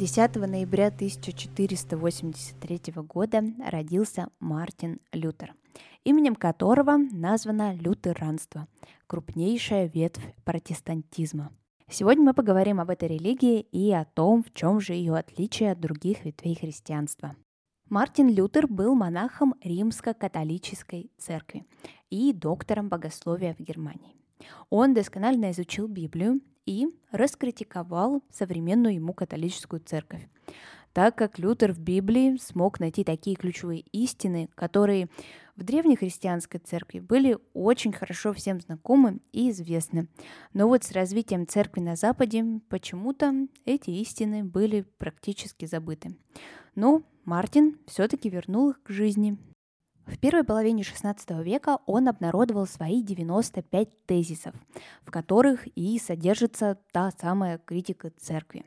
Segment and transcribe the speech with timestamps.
[0.00, 5.52] 10 ноября 1483 года родился Мартин Лютер,
[6.04, 8.66] именем которого названо лютеранство,
[9.06, 11.52] крупнейшая ветвь протестантизма.
[11.90, 15.80] Сегодня мы поговорим об этой религии и о том, в чем же ее отличие от
[15.80, 17.36] других ветвей христианства.
[17.90, 21.66] Мартин Лютер был монахом римско-католической церкви
[22.08, 24.19] и доктором богословия в Германии.
[24.68, 30.28] Он досконально изучил Библию и раскритиковал современную ему католическую церковь,
[30.92, 35.08] так как Лютер в Библии смог найти такие ключевые истины, которые
[35.56, 40.08] в древней христианской церкви были очень хорошо всем знакомы и известны.
[40.52, 46.16] Но вот с развитием церкви на Западе почему-то эти истины были практически забыты.
[46.74, 49.36] Но Мартин все-таки вернул их к жизни–
[50.10, 54.54] в первой половине XVI века он обнародовал свои 95 тезисов,
[55.04, 58.64] в которых и содержится та самая критика церкви.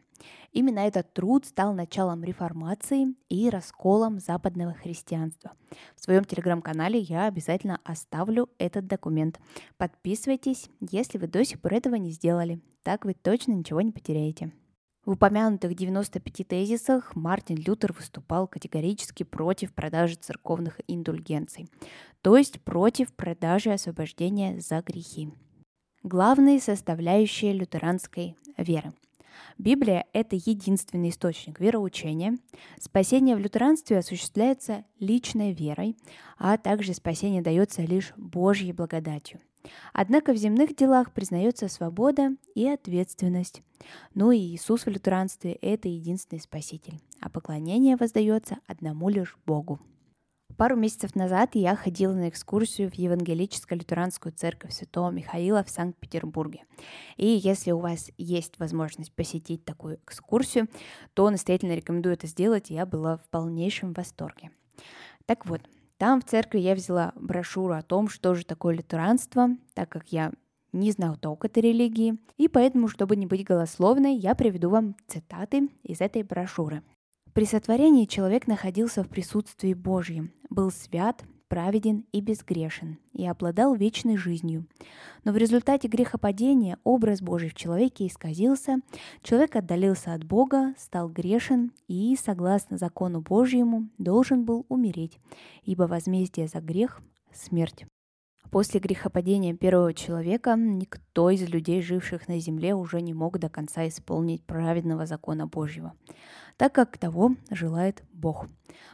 [0.53, 5.51] Именно этот труд стал началом реформации и расколом западного христианства.
[5.97, 9.41] В своем телеграм-канале я обязательно оставлю этот документ.
[9.77, 12.61] Подписывайтесь, если вы до сих пор этого не сделали.
[12.83, 14.53] Так вы точно ничего не потеряете.
[15.05, 21.67] В упомянутых 95 тезисах Мартин Лютер выступал категорически против продажи церковных индульгенций,
[22.21, 25.29] то есть против продажи освобождения за грехи.
[26.03, 28.93] Главные составляющие лютеранской веры.
[29.57, 32.37] Библия– это единственный источник вероучения.
[32.79, 35.97] Спасение в лютеранстве осуществляется личной верой,
[36.37, 39.41] а также спасение дается лишь Божьей благодатью–
[39.93, 43.61] Однако в земных делах признается свобода и ответственность.
[44.13, 49.79] Ну и Иисус в лютеранстве– это единственный спаситель, а поклонение воздается одному лишь Богу.
[50.57, 56.63] Пару месяцев назад я ходила на экскурсию в Евангелическо-лютеранскую церковь Святого Михаила в Санкт-Петербурге.
[57.17, 60.67] И если у вас есть возможность посетить такую экскурсию,
[61.15, 64.51] то настоятельно рекомендую это сделать, я была в полнейшем восторге.
[65.25, 65.61] Так вот,
[65.97, 70.31] там в церкви я взяла брошюру о том, что же такое лютеранство, так как я
[70.71, 75.69] не знал толк этой религии, и поэтому, чтобы не быть голословной, я приведу вам цитаты
[75.83, 76.81] из этой брошюры.
[77.33, 84.17] При сотворении человек находился в присутствии Божьем, был свят, праведен и безгрешен, и обладал вечной
[84.17, 84.65] жизнью.
[85.23, 88.79] Но в результате грехопадения образ Божий в человеке исказился,
[89.21, 95.19] человек отдалился от Бога, стал грешен и, согласно закону Божьему, должен был умереть,
[95.63, 97.85] ибо возмездие за грех– смерть.
[98.53, 103.87] После грехопадения первого человека никто из людей, живших на земле, уже не мог до конца
[103.87, 105.95] исполнить праведного закона Божьего,
[106.55, 108.45] так как того желает Бог,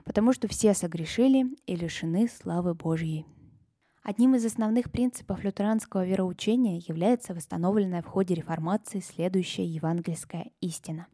[0.06, 3.26] потому что все согрешили и лишены славы Божьей.
[4.02, 11.08] Одним из основных принципов лютеранского вероучения является восстановленная в ходе реформации следующая евангельская истина.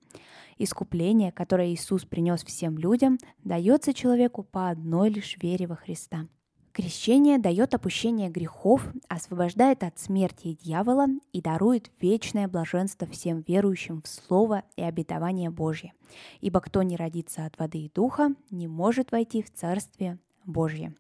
[0.59, 6.27] Искупление, которое Иисус принес всем людям, дается человеку по одной лишь вере во Христа–
[6.75, 14.01] Крещение дает опущение грехов, освобождает от смерти и дьявола и дарует вечное блаженство всем верующим
[14.01, 15.93] в Слово и обетование Божье.
[16.41, 20.93] Ибо кто не родится от воды и духа, не может войти в Царствие Божье.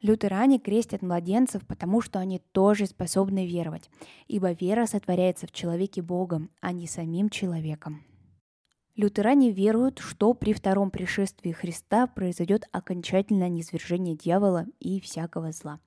[0.00, 3.90] Лютеране крестят младенцев, потому что они тоже способны веровать,
[4.28, 8.04] ибо вера сотворяется в человеке Богом, а не самим человеком.
[9.00, 15.80] Лютеране веруют, что при втором пришествии Христа произойдет окончательное низвержение дьявола и всякого зла.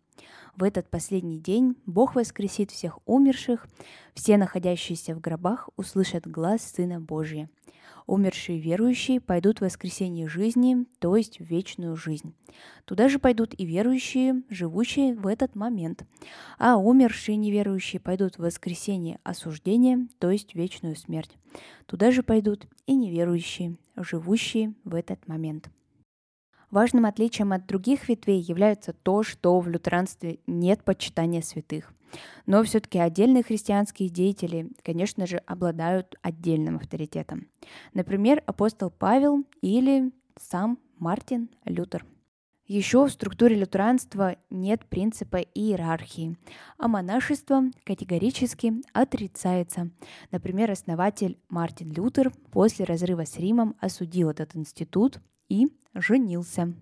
[0.55, 3.67] В этот последний день Бог воскресит всех умерших,
[4.15, 7.51] все находящиеся в гробах услышат глаз Сына Божия–
[8.05, 12.33] Умершие верующие пойдут в воскресение жизни, то есть в вечную жизнь.
[12.85, 16.05] Туда же пойдут и верующие, живущие в этот момент.
[16.57, 21.37] А умершие неверующие пойдут в воскресение осуждения, то есть вечную смерть.
[21.85, 25.69] Туда же пойдут и неверующие, живущие в этот момент.
[26.73, 31.93] Важным отличием от других ветвей является то, что в лютеранстве нет почитания святых.
[32.47, 37.47] Но все-таки отдельные христианские деятели, конечно же, обладают отдельным авторитетом.
[37.93, 42.07] Например, апостол Павел или сам Мартин Лютер.
[42.65, 46.39] Еще в структуре лютеранства нет принципа иерархии,
[46.79, 49.91] а монашество категорически отрицается.
[50.31, 55.19] Например, основатель Мартин Лютер после разрыва с Римом осудил этот институт
[55.49, 56.73] и женился.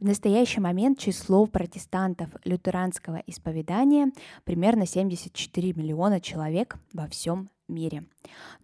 [0.00, 4.10] В настоящий момент число протестантов лютеранского исповедания
[4.44, 8.04] примерно 74 миллиона человек во всем мире.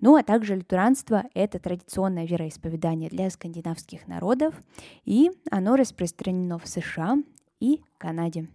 [0.00, 4.54] Ну а также лютеранство– это традиционное вероисповедание для скандинавских народов,
[5.04, 7.16] и оно распространено в США
[7.60, 8.48] и Канаде.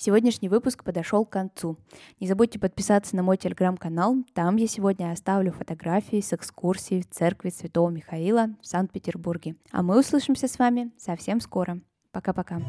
[0.00, 1.76] Сегодняшний выпуск подошел к концу.
[2.20, 4.18] Не забудьте подписаться на мой телеграм-канал.
[4.32, 9.56] Там я сегодня оставлю фотографии с экскурсией в церкви Святого Михаила в Санкт-Петербурге.
[9.72, 11.80] А мы услышимся с вами совсем скоро.
[12.12, 12.62] Пока-пока.